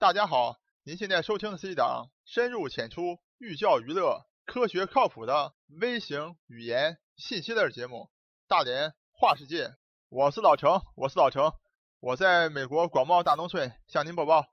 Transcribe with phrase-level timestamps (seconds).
[0.00, 7.96] 大家好，您现在收听的是一档深入浅出、寓教于乐、科学靠谱的微型语言信息类节目
[8.46, 9.66] 《大连话世界》。
[10.08, 11.52] 我是老程，我是老程，
[11.98, 14.46] 我在美国广袤大农村向您播报。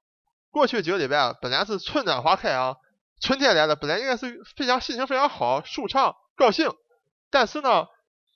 [0.49, 2.77] 过去几个礼拜啊，本来是春暖花开啊，
[3.21, 6.71] 春天来了，本来应该是非常心情非常好、舒畅、高兴。
[7.29, 7.85] 但是呢，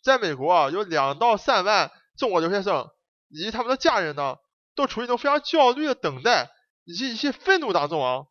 [0.04, 2.88] 在美国啊，有两到三万中国留学生
[3.30, 4.38] 以及他们的家人呢，
[4.76, 6.52] 都处于一种非常焦虑的等待。
[6.90, 8.24] 以及一些愤怒当中啊，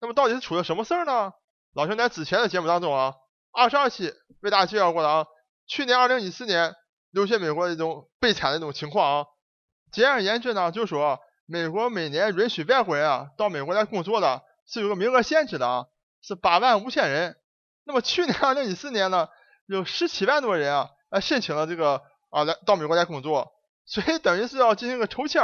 [0.00, 1.32] 那么到底是出了什么事儿呢？
[1.74, 3.14] 老兄在之前的节目当中啊，
[3.52, 5.26] 二十二期为大家介绍过的啊。
[5.68, 6.74] 去年二零一四年
[7.12, 9.26] 留学美国的一种悲惨的一种情况啊。
[9.92, 15.86] 简而言之呢，就是说美国每年允许外国人啊到美国来工作的，是有个名额限制的啊，
[16.20, 17.36] 是八万五千人。
[17.84, 19.28] 那么去年二零一四年呢，
[19.66, 23.52] 有十七万多人啊来申请了这个啊来到美国来工作，
[23.86, 25.40] 所以等于是要进行一个抽签，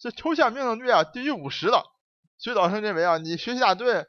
[0.00, 1.84] 这抽签命中率啊低于五十了。
[2.38, 4.06] 所以老师认为啊，你学习大队，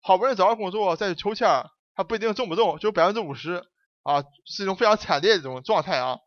[0.00, 1.48] 好不容易找到工作再去抽签，
[1.94, 3.64] 还不一定中不中，只有百分之五十
[4.04, 6.18] 啊，是一种非常惨烈的一种状态啊。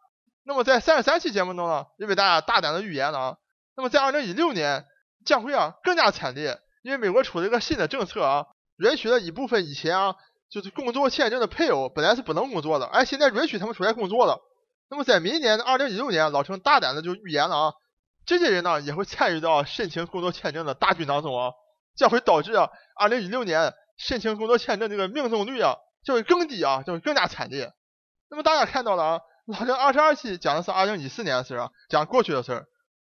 [0.43, 3.35] 那么在三十三期节目中呢，也为大家大胆的预言了啊。
[3.75, 4.85] 那么在二零一六年
[5.25, 8.45] 将会啊更加惨烈，因为美国出了一个新的政策啊，
[8.77, 10.15] 允许了一部分以前啊
[10.49, 14.39] 就是工作签证的配偶本来是不能工作的，哎，现在允许他们出来工作了。
[14.89, 17.73] 那么在明年的二零一六年，老陈大胆的就预言了啊。
[18.27, 21.53] 这些人呢也会参与到申请工作签证的大军当中啊，
[21.95, 27.71] 将会导致啊，二零一六年申请工作签证这个命中率啊就会更低啊，就会更加惨烈。
[28.29, 32.63] 那么大家看到了啊，老陈二十二期讲的是二零一四年的事啊，讲过去的事儿；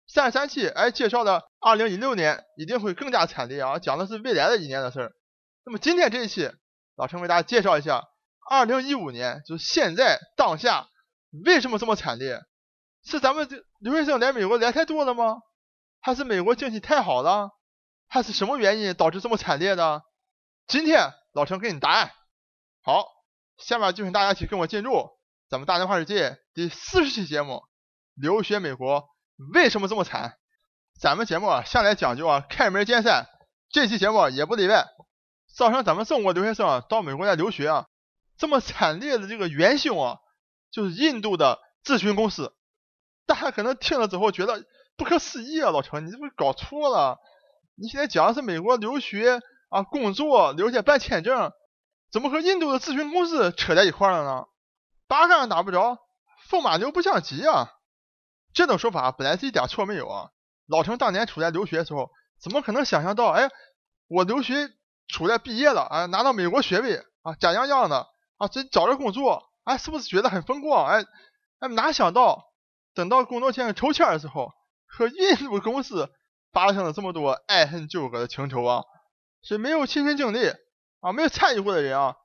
[0.06, 5.12] 三十三期哎介绍的二零一六年一定会更加惨烈啊，讲的是未来的一年的事儿。
[5.64, 6.50] 那么今天这一期，
[6.98, 8.04] 老陈为大家介绍一下
[8.50, 10.88] 二零一五年，就现在当下
[11.46, 12.42] 为什么这么惨烈。
[13.08, 15.38] 是咱们这留学生来美国来太多了吗？
[15.98, 17.48] 还是美国经济太好了？
[18.06, 20.02] 还是什么原因导致这么惨烈的？
[20.66, 22.12] 今天老陈给你答案。
[22.82, 23.06] 好，
[23.56, 25.08] 下面就请大家一起跟我进入
[25.48, 27.62] 咱们大连话世界第四十期节目：
[28.14, 29.08] 留学美国
[29.54, 30.34] 为什么这么惨？
[31.00, 33.26] 咱们节目啊向来讲究啊开门见山，
[33.70, 34.84] 这期节目也不例外。
[35.56, 37.86] 造成咱们中国留学生到美国来留学啊
[38.36, 40.18] 这么惨烈的这个元凶啊，
[40.70, 42.54] 就是印度的咨询公司。
[43.28, 44.64] 大家可能听了之后觉得
[44.96, 47.18] 不可思议啊，老陈，你是不是搞错了？
[47.76, 51.52] 你现在讲的是美国留学啊，工作留下办签证，
[52.10, 54.46] 怎么和印度的咨询公司扯在一块了呢？
[55.06, 55.98] 八竿子打不着，
[56.48, 57.74] 风马牛不相及啊！
[58.54, 60.30] 这种说法本来是一点错没有啊。
[60.66, 62.10] 老陈当年处在留学的时候，
[62.40, 63.50] 怎么可能想象到，哎，
[64.08, 64.70] 我留学
[65.06, 68.08] 处在毕业了啊，拿到美国学位啊，假洋洋的
[68.38, 70.86] 啊，这找着工作，哎，是不是觉得很风光？
[70.86, 71.04] 哎，
[71.60, 72.48] 哎，哪想到？
[72.98, 74.52] 等到工作签抽签的时候，
[74.84, 76.10] 和印度公司
[76.52, 78.82] 发生了这么多爱恨纠葛的情仇啊！
[79.40, 80.48] 是没有亲身经历
[80.98, 82.16] 啊，没有参与过的人啊，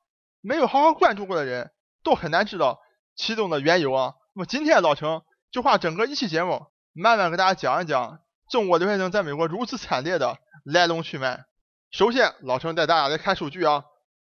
[0.42, 1.70] 没有好好关注过的人，
[2.04, 2.80] 都很难知道
[3.16, 4.16] 其中的缘由啊。
[4.34, 8.18] 那么今天老程就花整个一期节目，慢慢给大家讲一讲
[8.50, 11.46] 中国留学生在美国如此惨烈的来龙去脉。
[11.92, 13.84] 首先，老程带大家来看数据啊，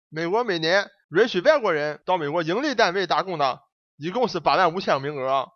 [0.08, 3.60] 美国每年允许外国人到美国盈利单位打工的，
[3.98, 5.46] 一共是八万五千个名额。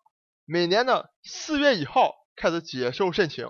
[0.46, 3.48] 每年的四月一号开始接受申请，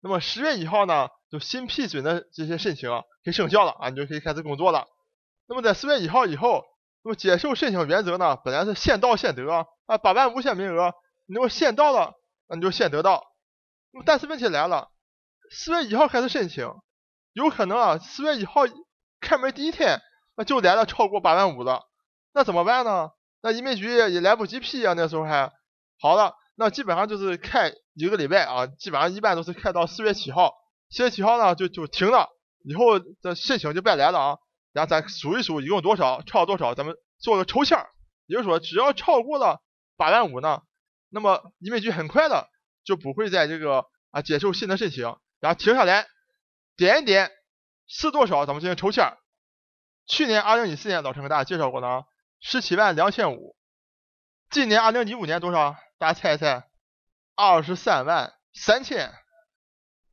[0.00, 2.90] 那么十月一号呢，就新批准的这些申请
[3.24, 4.86] 可以生效了啊，你就可以开始工作了。
[5.46, 6.62] 那么在四月一号以后，
[7.02, 10.92] 那么接受申请原则呢，本来是先到先得啊，八万五千名额，
[11.24, 12.12] 你如果先到了，
[12.48, 13.24] 那你就先得到。
[13.92, 14.90] 那么但是问题来了，
[15.50, 16.70] 四月一号开始申请，
[17.32, 18.62] 有可能啊，四月一号
[19.20, 20.02] 开门第一天，
[20.36, 21.88] 那就来了超过八万五了，
[22.34, 23.10] 那怎么办呢？
[23.40, 25.50] 那移民局也来不及批啊，那时候还。
[26.00, 30.54] 好了，那基本上就是开一个礼拜啊，基本上一般都是开到四月七号，
[30.88, 32.30] 四月七号呢就就停了，
[32.64, 34.38] 以后的申请就别来了啊。
[34.72, 37.78] 然后咱数一数一共多少，超多少，咱们做个抽签。
[38.26, 39.60] 也就是说，只要超过了
[39.96, 40.62] 八万五呢，
[41.10, 42.48] 那么移民局很快的
[42.84, 45.02] 就不会在这个啊接受新的申请，
[45.40, 46.06] 然后停下来，
[46.76, 47.30] 点一点
[47.88, 49.18] 是多少，咱们进行抽签。
[50.06, 52.04] 去年二零一四年老陈给大家介绍过的啊，
[52.40, 53.56] 十七万两千五，
[54.50, 55.76] 今年二零一五年多少？
[56.00, 56.66] 大家猜猜，
[57.36, 59.12] 二十三万三千。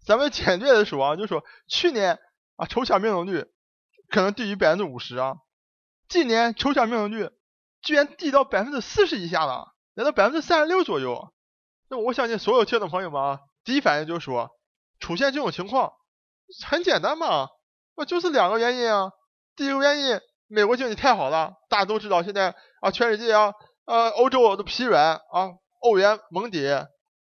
[0.06, 2.20] 咱们简略的说啊，就说去年
[2.58, 3.46] 啊抽签命中率
[4.10, 5.38] 可能低于百分之五十啊，
[6.10, 7.30] 今年抽签命中率
[7.82, 11.34] 居然低到百分之四十以下了，来到百分之三十六左右。
[11.88, 14.50] 那我相信所有听众朋友们啊，第一反应就是说，
[15.00, 15.94] 出现这种情况
[16.66, 17.48] 很简单嘛，
[17.96, 19.12] 那就是两个原因啊。
[19.56, 23.54] 第一个原因，美国经济太好了，大家都知道现在啊全世界啊
[23.86, 25.54] 呃欧洲都疲软啊。
[25.80, 26.88] 欧元猛跌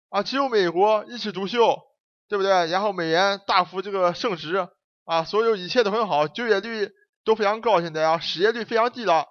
[0.10, 1.78] 啊，只有美国一枝独秀
[2.28, 2.68] 对不对？
[2.68, 4.68] 然后美元大幅这个升值
[5.06, 6.90] 啊，所有一切都很好，就业率
[7.24, 9.26] 都非常高，现在啊，失业率非常低了。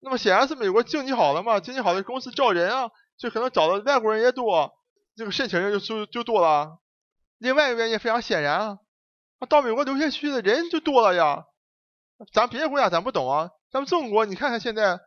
[0.00, 4.72] 那么显然是美国经济好了嘛，经济好的公司招人啊，就可能招的外国人也多，
[5.16, 6.78] 这个申请人就就就多了。
[7.38, 8.78] 另外一个原因非常显然啊，
[9.48, 11.44] 到美国留学去的人就多了呀。
[12.32, 14.98] 咱别的国家咱不懂啊，咱们中国你看看现在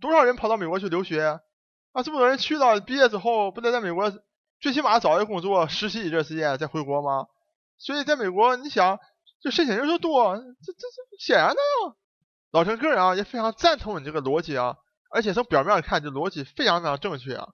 [0.00, 1.40] 多少人跑到美国去留学
[1.94, 4.12] 啊，这么多人去了，毕业之后不得在美国
[4.60, 7.28] 最起码找一个工作实习一段时间再回国吗？
[7.78, 8.98] 所以在美国你想
[9.40, 11.94] 这申请人数多，这这这显然的呀。
[12.50, 14.76] 老陈个人啊也非常赞同你这个逻辑啊，
[15.08, 17.50] 而且从表面看这逻辑非常非常正确啊。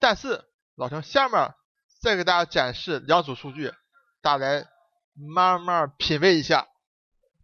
[0.00, 0.44] 但是
[0.74, 1.54] 老陈下面
[2.02, 3.72] 再给大家展示两组数据，
[4.20, 4.66] 大家来
[5.14, 6.66] 慢慢品味一下。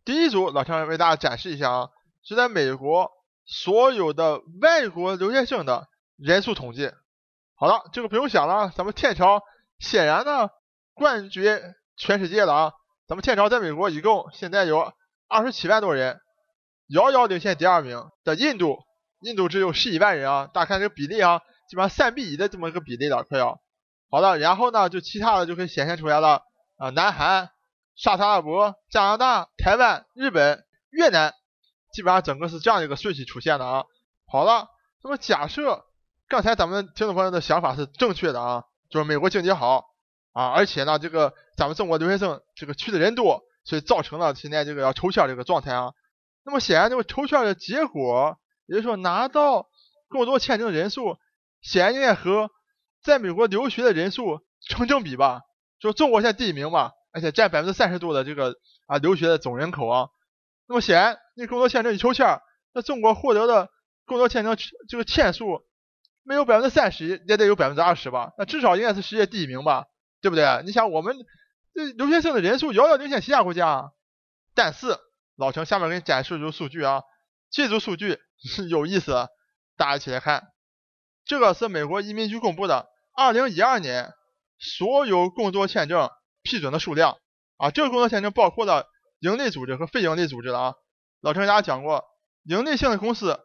[0.05, 1.89] 第一组，老陈为大家展示一下啊，
[2.25, 3.13] 是在美国
[3.45, 6.91] 所有的外国留学生的人数统计。
[7.55, 9.43] 好了，这个不用想了，咱们天朝
[9.79, 10.49] 显然呢
[10.95, 12.73] 冠绝全世界了啊。
[13.07, 14.93] 咱们天朝在美国一共现在有
[15.29, 16.21] 二十七万多人。
[16.89, 18.77] 遥遥领先第二名的印度，
[19.21, 23.61] 印度只有十一万人啊，大家看这个比例啊，基本上三比一的这么一个比例了，快要。
[24.11, 26.43] 好了，然后呢，就其他的就可以显现出来了
[26.77, 27.51] 啊，南韩、
[27.97, 31.33] 沙特阿拉伯、加拿大、台湾、日本、越南，
[31.95, 33.85] 基本上整个是这样一个顺序出现的啊。
[34.27, 34.69] 好了，
[35.03, 35.87] 那么假设
[36.33, 39.85] 刚才咱们听众朋友的想法是正确的啊，就是美国经济好
[40.33, 45.93] 啊，而且呢，这个咱们中国留学生这个去的人多，所以造成了现在这个要抽签这个状态啊。
[46.43, 49.67] 那么显然，这个抽签的结果，也就是说拿到
[50.09, 51.19] 更多签证的人数，
[51.61, 52.49] 显然应该和
[53.05, 55.43] 在美国留学的人数成正比吧？
[55.81, 58.55] 就中国现在第一名嘛，而且占百分之三十多的这个
[58.87, 60.09] 啊留学的总人口啊。
[60.67, 62.41] 那么显然，那更多签证一抽签，
[62.73, 63.69] 那中国获得的
[64.07, 64.57] 更多签证
[64.89, 65.61] 这个签数
[66.23, 68.33] 没有百分之三十，也得有百分之二十吧？
[68.39, 69.87] 那至少应该是世界第一名吧？
[70.21, 70.63] 对不对？
[70.65, 71.17] 你想，我们
[71.75, 73.93] 这留学生的人数遥遥领先其他国家，
[74.55, 74.97] 但是。
[75.37, 77.03] 老陈下面给你展示一组数据啊，
[77.51, 78.19] 这组数据
[78.69, 79.29] 有意思，
[79.79, 80.53] 大家一起来看。
[81.25, 82.87] 这个是美国移民局公布的
[83.17, 84.13] 2012年
[84.59, 86.11] 所有工作签证
[86.43, 87.17] 批准的数量
[87.57, 88.87] 啊，这个工作签证包括了
[89.21, 90.75] 盈利组织和非盈利组织的啊。
[91.23, 92.05] 老陈给大家讲过，
[92.45, 93.41] 盈利性的公司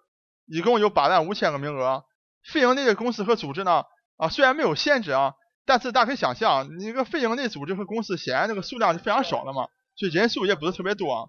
[0.45, 2.03] 一共有8万五千个名额，
[2.51, 3.83] 非营利的公司和组织呢
[4.17, 5.33] 啊虽然没有限制啊，
[5.65, 11.13] 但是大家可以想象，你个非营利组织和公司显然这个数量是非常少的嘛，所以人数也不是特别多。
[11.13, 11.25] 啊。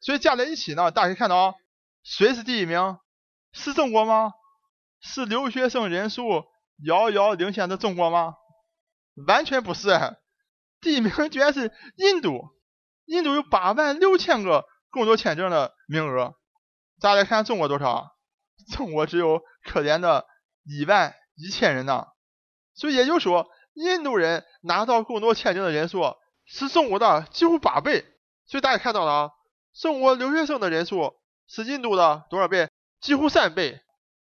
[0.00, 1.54] 所以加在一起呢，大家可以看到啊，
[2.02, 2.98] 谁是第一名？
[3.52, 4.32] 是中国吗？
[5.00, 6.44] 是留学生人数
[6.84, 8.34] 遥遥领先的中国吗？
[9.26, 9.88] 完全不是，
[10.80, 12.40] 第一名居然是印度，
[13.06, 16.34] 印度有八万六千个工作签证的名额。
[17.00, 18.06] 大家来看中国多少？
[18.74, 20.26] 中国只有可怜的
[20.70, 22.06] 一万一千人呢。
[22.74, 26.14] 所以也就是说，印度人拿到更多签证的人数
[26.46, 28.04] 是中国的几乎八倍。
[28.46, 29.30] 所以大家看到了啊。
[29.80, 31.14] 中国留学生的人数
[31.46, 32.68] 是印度的多少倍？
[33.00, 33.80] 几乎三倍。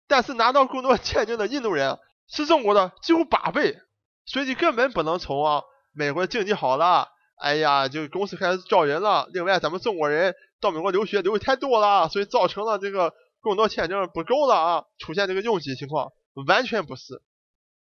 [0.07, 1.97] 但是拿到更多签证的印度人
[2.27, 3.77] 是中国的几乎八倍。
[4.25, 5.63] 所以你根本不能从啊，
[5.93, 7.07] 美国经济好了，
[7.37, 9.27] 哎呀，就公司开始招人了。
[9.33, 16.11] 另外，咱们中国人到美国留学留的太多了，所以造成了这个更多签证不够了啊，出现这个拥挤情况。
[16.47, 17.21] 完全不是。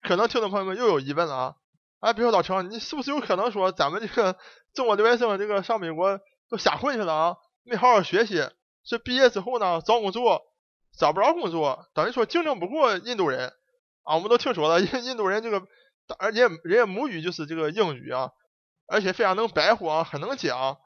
[0.02, 1.55] 可能听众朋友们又有疑问了啊，
[2.00, 4.37] 哎，比如说老陈，你是不是有可能说咱们这个
[4.75, 6.20] 中国留学生这个上美国？
[6.50, 7.36] 都瞎混去了啊！
[7.62, 8.46] 没好好学习，
[8.84, 10.43] 这毕业之后呢，找工作
[10.98, 13.55] 找不着工作，等于说竞争不过印度人
[14.03, 14.17] 啊！
[14.17, 15.67] 我们都听说了， 印印度人这个，
[16.19, 18.32] 而且人家母语就是这个英语啊，
[18.86, 20.77] 而且非常能白活啊，很能讲，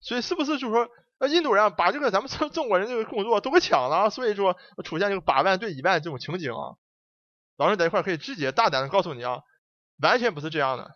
[0.00, 6.76] 所以是不是就是说，那印度人把这个咱们中中国人这个工作都给抢了，所以说出现这个八万对一万这种情景啊？
[7.56, 9.40] 老陈在一块可以直接大胆的告诉你啊，
[10.00, 10.90] 完全不是这样的。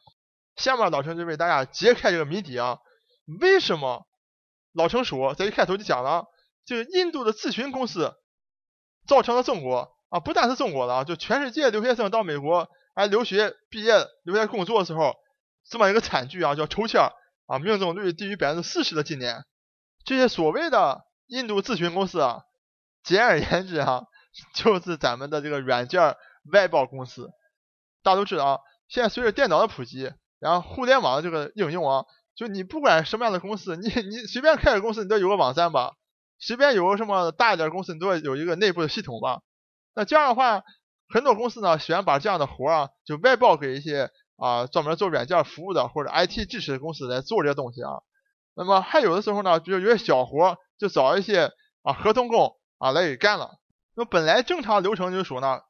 [0.56, 2.78] 下面老陈就为大家揭开这个谜底啊，
[3.40, 4.06] 为什么？
[4.72, 6.26] 老陈说，在一开头就讲了，
[6.64, 8.14] 这个印度的咨询公司
[9.06, 15.16] 造成了中国啊，不但是中国的啊，就全世界留学生到美国来留学、毕业、留下工作的时候，
[15.68, 17.00] 这么一个惨剧啊，叫抽签
[17.46, 19.44] 啊，命中率低于百分之四十的今年，
[20.04, 22.42] 这些所谓的印度咨询公司啊，
[23.02, 24.04] 简而言之啊，
[24.54, 26.16] 就是咱们的这个软件
[26.52, 27.30] 外包公司。
[28.02, 32.04] 大家都知道啊，现在随着电脑的普及，然后互联网的这个应用啊。
[32.34, 35.96] 就你不管什么样的公司，你你随便开个公司，你都有个网站吧？
[36.38, 39.42] 随便有个什么大一点公司，你都要有一个内部的系统吧？
[39.94, 40.62] 那这样的话，
[41.12, 48.00] 很多公司呢喜欢把这样的活啊，就外包给一些啊专门做软件服务的或者 IT 支持的公司来做这些东西啊。
[48.54, 51.50] 那么还有的时候呢，比如有些小活，就找一些
[51.82, 53.58] 啊合同工啊来给干了。
[53.94, 55.60] 那本来正常流程就是说呢，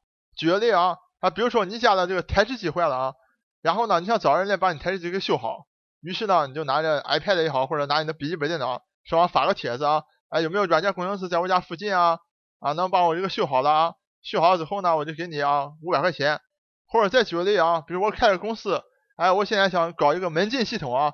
[0.41, 3.13] 举个例啊啊，比如说你家的这个台式机坏了啊，
[3.61, 5.67] 然后呢你想找人来把你台式机给修好。
[6.01, 12.21] 于是呢，你就拿着 iPad 也好，或者拿你的笔记本电脑上网发个帖子啊，哎，有没有软件工程师在我家附近啊？
[12.61, 13.93] 啊，能帮我这个修好了啊？
[14.23, 16.41] 修好了之后呢，我就给你啊五百块钱。
[16.87, 18.83] 或者再举个例啊，比如我开个公司，
[19.17, 21.13] 哎，我现在想搞一个门禁系统啊，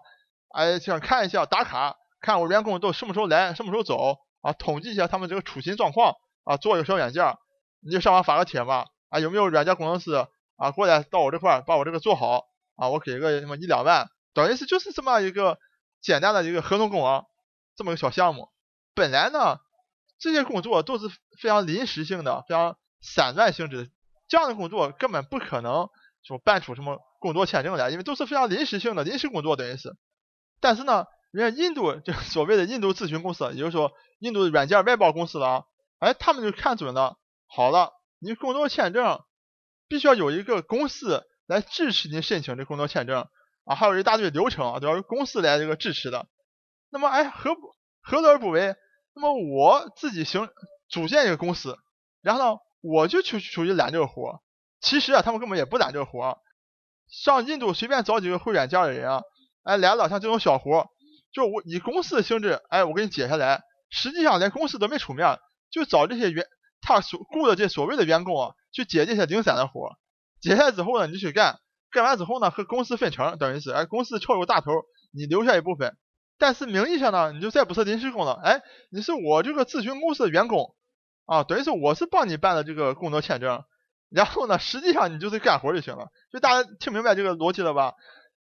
[0.55, 6.15] 哎，想看一下打卡，看我员工都什么时候来，什么时候走啊，统计一下他们这个出勤状况
[6.45, 7.37] 啊，做一个小软件，
[7.85, 12.45] 你就上网发个帖嘛，啊，有没有软件工程师啊过来到我这块把我这个做好
[12.75, 15.59] 啊，我给个什么一两万，等于是就是这么一个
[16.03, 17.25] 简单的一个合同工啊，
[17.77, 18.51] 这么个小项目。
[18.95, 19.59] 本来呢，
[20.19, 21.09] 这些工作都是
[21.41, 23.91] 非常临时性的，非常散乱性质的。
[24.29, 25.89] 这样的工作根本不可能
[26.23, 29.97] 说办出什么工作签证来，因为都是非常临时性的临时工作等于是。
[30.61, 35.65] 但是呢，人家印度就 所谓的印度咨询公司，也就是说印度软件外包公司了啊，
[35.99, 39.23] 哎，他们就看准了，好了，你工作签证
[39.89, 43.29] 必须要有一个公司来支持你申请这工作签证
[43.65, 46.27] 啊，还有一大堆流程啊，都要由公司来这个支持的。
[46.91, 47.61] 那么哎，何不
[48.01, 48.75] 何乐而不为？
[49.15, 50.49] 那么我自己行
[50.89, 51.79] 组建一个公司，
[52.23, 52.59] 然后呢？
[52.83, 54.43] 我就去出去揽这个活，
[54.81, 56.39] 其实啊，他们根本也不揽这个活。
[57.09, 59.23] 上印度随便找几个会软件的人啊，
[59.65, 60.87] 哎来了，像这种小活，
[61.33, 63.63] 就我以公司的性质，哎，我给你解下来。
[63.91, 65.37] 实际上连公司都没出面，
[65.69, 66.47] 就找这些员，
[66.87, 69.91] 他所雇的这所谓的员工啊，去解这些零散的活。
[70.41, 71.59] 解下来之后呢，你就去干，
[71.91, 74.71] 干完之后呢，和公司分成，等于是，哎，公司撬个大头，
[75.13, 75.97] 你留下一部分。
[76.39, 80.77] 但是名义上呢，你就再不是临时工了，哎，你是我这个咨询公司的员工。
[81.25, 83.65] 啊，等于是我是帮你办的这个工作签证，
[84.11, 86.07] 然后呢，实际上你就是干活就行了。
[86.33, 87.95] 就大家听明白这个逻辑了吧？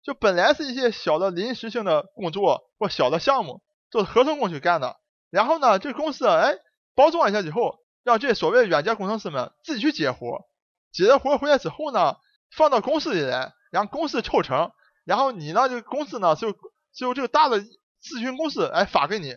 [0.02, 4.96] 就本来是一些小的临时性的工作或小的项目，都是合同工去干的。
[5.30, 6.56] 然后呢，这公司哎
[6.94, 10.46] 包装一下以后，让这所谓的软件工程师们自己去接活，
[10.92, 12.16] 接了活回来之后呢，
[12.54, 14.70] 放到公司里来，然后公司抽成，
[15.04, 16.52] 然后你呢，这个公司呢就
[16.94, 19.34] 就这个大的咨询公司来发给你。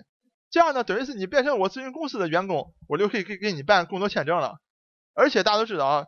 [0.49, 4.59] 这样呢，等于是你变成我咨询公司的员工，我就可以给给你办工作签证了。
[5.13, 6.05] 而且大家都知道啊，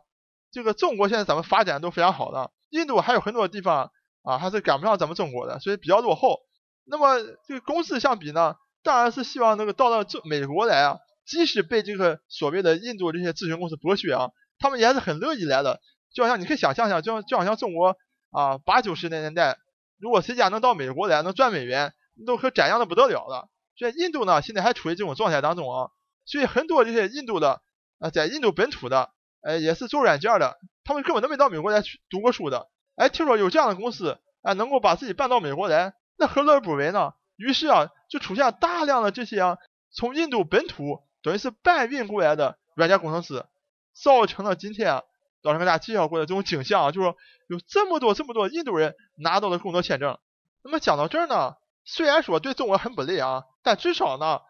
[0.52, 3.90] 这个中国现在咱们发展都非常好的，印度还有很多地方
[4.22, 6.38] 啊还是赶不上咱们中国的，所以比较落后。
[6.84, 10.98] 那么这个公司相比呢，当然是希望那个到了这美国来啊，
[11.30, 15.80] 即使被这个所谓的印度这些咨询公司剥削啊，他们也是很乐意来的。
[16.12, 17.96] 就好像你可以想象一下，就就好像中国
[18.32, 19.56] 啊八九十年代，
[20.00, 23.48] 如果谁家能到美国来能赚美元，那都可展扬的不得了了。
[23.76, 25.90] 所以印度呢，现在还处于这种状态当中啊，
[26.26, 27.62] 所以很多这些印度的
[28.00, 29.10] 啊，在印度本土的，
[29.42, 37.12] 哎，也是做软件的，他们根本都没到美国来去读过书的，哎，听说有这样的公司，哎，能够把自己办到美国来，那何乐而不为呢？
[37.36, 39.58] 于是啊，就出现大量的这些啊，
[39.94, 43.44] 从印度本土等于是搬运过来的软件工程师，
[43.92, 45.02] 造成了今天啊，
[45.42, 47.14] 老师给大家介绍过的这种景象啊，就是
[47.48, 50.18] 有这么多这么多印度人拿到了工作签证。
[50.62, 51.54] 那么讲到这儿呢？
[51.84, 54.40] 虽然说对中国很不利啊，但至少呢，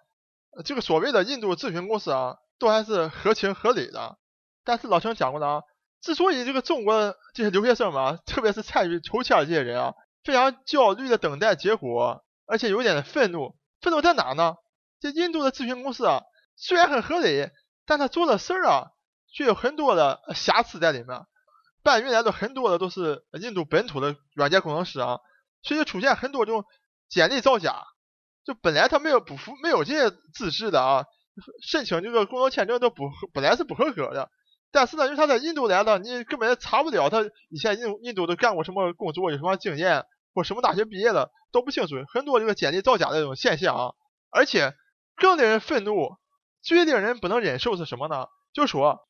[0.65, 4.19] 这个所谓的印度咨询公司啊，都还是合情合理的。
[4.65, 5.63] 但是老陈讲过的啊，
[6.03, 13.57] 之所以这个中国这些留学生嘛，特别是参与抽签的这些人啊，非常焦虑的等待结果，而且有点愤怒。
[13.81, 14.57] 愤怒在哪呢？
[15.01, 16.23] 这印度的咨询公司啊，
[16.61, 17.49] 虽然很合理，
[17.87, 18.93] 但他做的事儿啊，
[19.33, 21.27] 却有很多的瑕疵在里面。
[21.83, 25.19] 搬运来的很多的都是印度本土的软件工程师啊，
[25.63, 26.65] 所以出现很多这种。
[27.13, 27.83] 简历造假，
[28.45, 31.07] 就本来他没有不符没有这些资质的啊，
[31.61, 33.03] 申请这个工作签证都不
[33.35, 34.31] 本来是不合格的，
[34.71, 43.93] 但是呢，因为他在印度来的，你根本查不了他以前印印度都干过什么工作，有什么经验或什么大学毕业的都不清楚，很多这个简历造假的这种现象啊，
[44.31, 44.73] 而且
[45.17, 46.17] 更令人愤怒、
[46.63, 48.29] 最令人不能忍受是什么呢？
[48.53, 49.09] 就说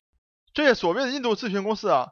[0.53, 2.09] 这些所谓的印度咨询公司啊，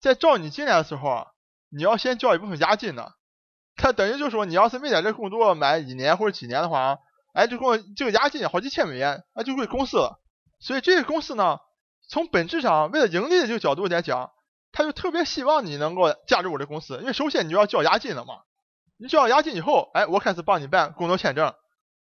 [0.00, 1.26] 在招你进来的时候啊，
[1.68, 3.12] 你要先交一部分押金呢。
[3.76, 6.98] 他等于就说，你要是没在这工作满一年或者几年的话啊，
[7.32, 10.20] 哎，就给这个押金好几千美元，那，就归公司了。
[10.58, 11.58] 所以这个公司呢，
[12.08, 14.32] 从本质上为了盈利的这个角度来讲，
[14.72, 18.40] 他就特别希望你能够加入我的公司，因为首先你就要交押金了嘛。
[18.98, 21.54] 你交押金以后，哎，我开始帮你办工作签证，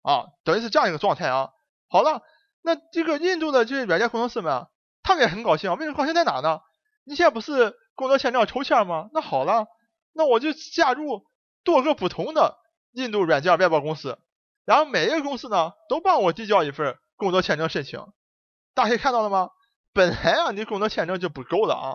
[0.02, 1.50] 啊，等于是这样一个状态啊。
[1.88, 2.22] 好了，
[2.62, 4.66] 那这个印度的这些软件工程师们，
[5.02, 6.60] 他们也很高兴，为什么高兴在哪呢？
[7.04, 9.10] 你现在不是工作签证抽签吗？
[9.12, 9.66] 那好了，
[10.12, 11.26] 那我就加入。
[11.64, 12.58] 多个不同的
[12.90, 14.18] 印度软件外包公司，
[14.64, 18.04] 然后每一个公司呢都帮我递交一份工作签证申请。
[18.74, 19.50] 大家可以看到了吗？
[19.92, 21.86] 本来啊你工作签证就不够了啊，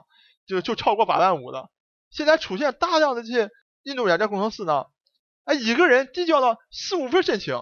[0.47, 1.69] 就就超过八万五了。
[2.11, 3.49] 现在出现大量的这些
[3.83, 4.85] 印度软件工程师呢，
[5.43, 7.61] 哎一个人递交了四五份申请，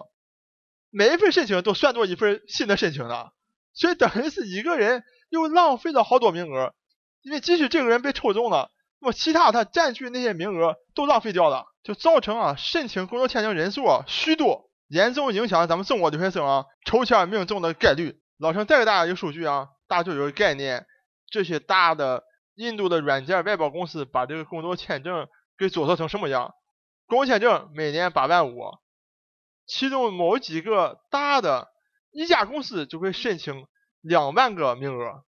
[0.96, 3.34] 每一份申请都算作一份新的申请了，
[3.74, 6.72] 所以等于是一个人又浪费了好多名额。
[7.20, 11.66] 因为即使这个人被抽中了，那么其他他占据那些名额都浪费掉了。
[11.82, 18.18] 就造成啊申请工作签证人数啊虚多，严重影响咱们中国留学生啊抽签命中的概率。
[18.38, 20.86] 老陈再给大家一个数据啊，大家就有个概念，
[21.30, 22.24] 这些大的
[22.54, 26.54] 印度的软件外包公司把这个工作签证给左做成什么样？
[27.06, 28.62] 工作签证每年八万五，
[29.66, 31.68] 其中某几个大的
[32.10, 33.66] 一家公司就会申请
[34.00, 35.24] 两万个名额，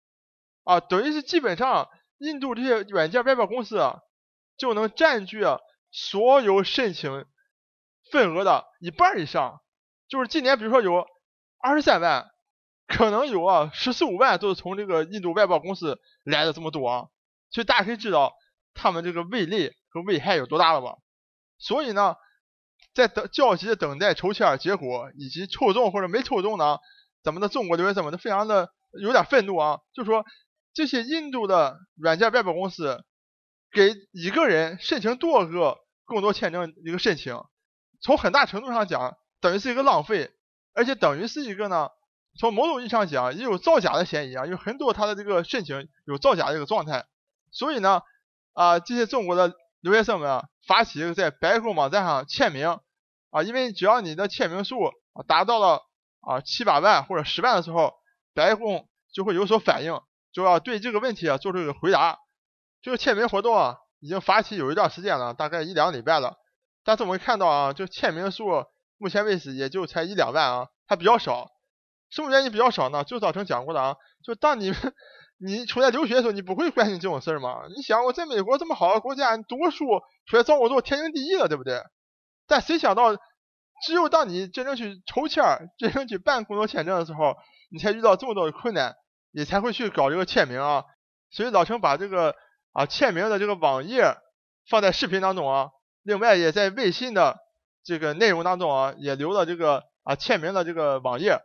[0.63, 3.99] 啊，等于是基本上印度这些软件外包公司啊
[4.57, 5.43] 就能占据
[5.91, 7.25] 所有申请
[8.11, 9.61] 份额的一半以上。
[10.07, 11.05] 就是今年比如说有
[11.59, 12.29] 二十三万。
[12.85, 17.07] 可能有啊，十四五万都是从这个印度外包公司来的这么多啊，
[17.49, 18.33] 所以大家可以知道
[18.73, 20.97] 他们这个威力和危害有多大了吧？
[21.57, 22.17] 所以呢，
[22.93, 26.77] 在等焦急的等待抽签结果以及抽中或者没抽中呢，
[27.23, 28.69] 咱们的中国留学生们都非常的
[29.01, 30.25] 有点愤怒啊，就说
[30.73, 33.03] 这些印度的软件外包公司
[33.71, 37.37] 给一个人申请多个工作签证一个申请，
[38.01, 40.31] 从很大程度上讲等于是一个浪费，
[40.73, 41.89] 而且等于是一个呢。
[42.35, 47.05] 从某种意义上讲，也有造假的嫌疑啊，有很多他的这个申请有造假的一个状态，
[47.51, 48.01] 所以呢，
[48.53, 52.79] 啊，这些中国的留学生们啊，发起在白宫网站上签名
[53.31, 54.93] 啊，因为只要你的签名数
[55.27, 55.81] 达到了
[56.21, 57.93] 啊七八万或者十万的时候，
[58.33, 59.99] 白宫就会有所反应，
[60.31, 62.17] 就要对这个问题啊做出一个回答。
[62.81, 66.37] 这个签名活动啊，已经发起有一段时间了，大概一两礼拜了，
[66.85, 68.65] 但是我们看到啊，就签名数
[68.97, 71.49] 目前为止也就才一两万啊，还比较少。
[72.09, 73.03] 什么原因比较少呢？
[73.03, 74.93] 就早晨讲过的啊，就当你们
[75.45, 77.63] 你出来留学的时候，你不会关心这种事儿吗？
[77.75, 79.85] 你想我在美国这么好的国家，你读书
[80.25, 81.81] 出来找工作天经地义了，对不对？
[82.47, 83.13] 但谁想到，
[83.85, 85.43] 只有当你真正去抽签、
[85.77, 87.35] 真正去办工作签证的时候，
[87.69, 88.95] 你才遇到这么多的困难，
[89.31, 90.85] 你才会去搞这个签名啊。
[91.29, 92.35] 所以老陈把这个
[92.71, 94.15] 啊签名的这个网页
[94.69, 95.71] 放在视频当中啊，
[96.03, 97.37] 另外也在微信的
[97.83, 101.39] 这个内容当中啊，也留了这个啊签名的这个网页。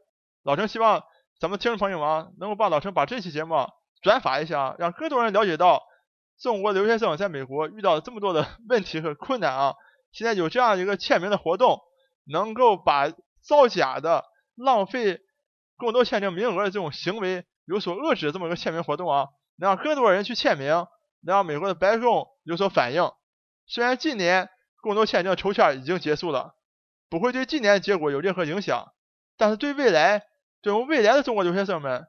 [0.45, 1.03] 老陈希望
[1.41, 3.57] 咱们听众朋友们能够帮老陈把这期节目
[4.03, 5.83] 转发一下啊，让更多人了解到
[6.41, 9.75] 中国留学生在美国遇到这么多的 问题和困难啊！
[10.13, 11.81] 现在有这样一个签名的活动，
[12.25, 13.09] 能够把
[13.43, 15.21] 造假的、浪费
[15.77, 20.69] 更多签证名额的这种行为有所遏制，这么一个签名活动啊，能让更多人去签名，
[21.23, 23.11] 能让美国的白宫有所反应。
[23.67, 24.49] 虽然今年
[24.81, 26.55] 工作签证抽签已经结束了，
[27.11, 28.93] 不会对今年的结果有任何影响，
[29.37, 30.23] 但是对未来。
[30.61, 32.09] 对我们未来的中国留学生们